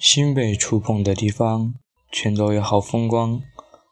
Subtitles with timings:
[0.00, 1.74] 心被触碰的地方，
[2.10, 3.42] 全都有好风光。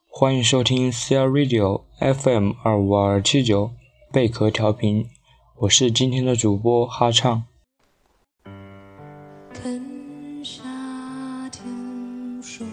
[0.06, 3.72] 欢迎收听 C R Radio FM 二五二七九
[4.10, 5.06] 贝壳调频，
[5.58, 7.44] 我是今天的主播哈畅。
[9.62, 10.62] 跟夏
[11.50, 12.66] 天说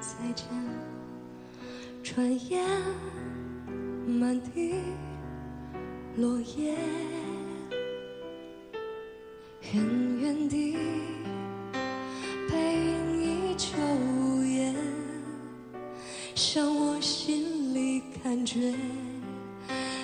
[0.00, 0.46] 再见，
[2.02, 2.64] 转眼
[4.06, 4.72] 满地
[6.16, 6.74] 落叶，
[9.74, 10.65] 远远地。
[18.36, 18.74] 感觉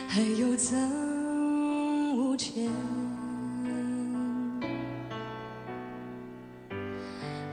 [0.09, 2.67] 还有增无减。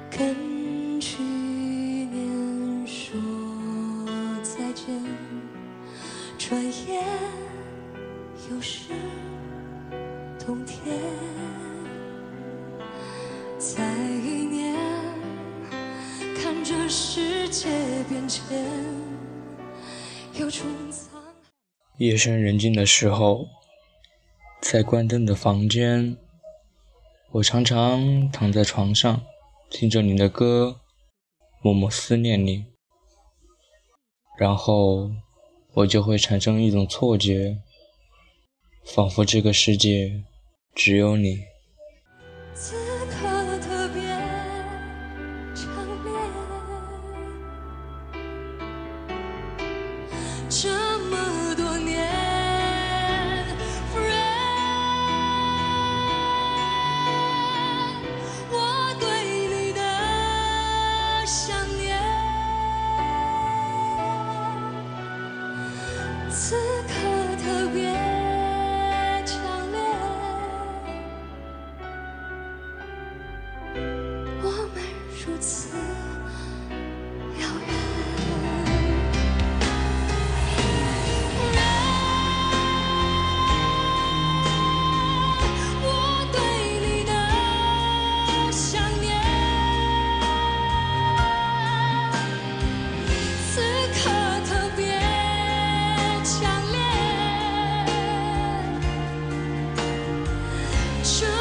[0.10, 3.20] 跟去年说
[4.42, 5.04] 再见，
[6.38, 7.04] 转眼
[8.50, 8.94] 又是
[10.40, 10.98] 冬天。
[13.58, 13.84] 再
[14.23, 14.78] 一年，
[16.42, 17.68] 看着世界
[18.08, 18.66] 变迁，
[21.98, 23.45] 夜深人静的时候，
[24.62, 26.16] 在关灯的房间，
[27.31, 29.22] 我常常躺在床上，
[29.70, 30.80] 听着你的歌，
[31.62, 32.66] 默默思念你，
[34.38, 35.12] 然后
[35.73, 37.58] 我就会产生一种错觉，
[38.86, 40.24] 仿佛这个世界
[40.74, 41.44] 只有你。
[50.50, 50.67] 这
[51.11, 52.03] 么多年
[53.94, 54.09] ，friend，
[58.52, 59.06] 我对
[59.47, 59.81] 你的
[61.28, 62.02] 想念，
[101.12, 101.38] 这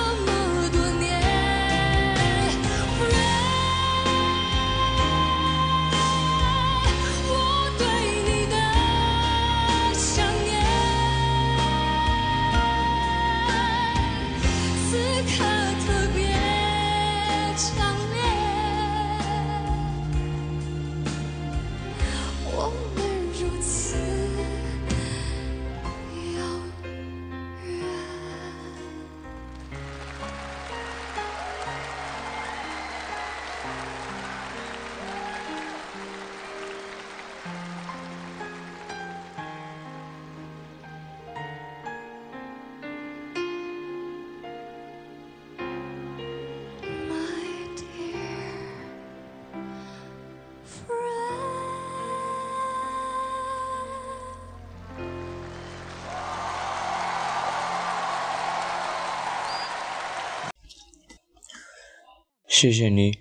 [62.60, 63.20] 谢谢你，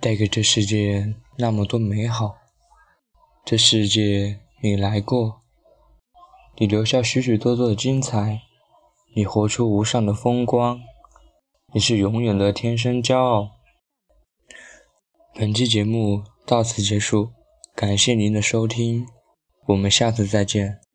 [0.00, 2.34] 带给这世界那么多美好。
[3.44, 5.42] 这世界你来过，
[6.56, 8.42] 你留下许许多多的精彩，
[9.14, 10.80] 你活出无上的风光，
[11.72, 13.52] 你是永远的天生骄傲。
[15.32, 17.30] 本期节目到此结束，
[17.76, 19.06] 感谢您的收听，
[19.68, 20.87] 我们下次再见。